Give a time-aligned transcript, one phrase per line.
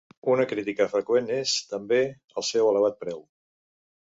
[0.35, 1.99] Una crítica freqüent és, també,
[2.43, 3.23] el seu elevat preu.